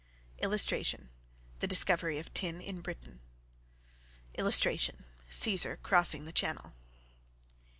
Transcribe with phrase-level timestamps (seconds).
[0.39, 1.09] [Illustration:
[1.59, 3.19] THE DISCOVERY OF TIN IN BRITAIN.]
[4.33, 6.73] [Illustration: CAESAR CROSSING THE CHANNEL.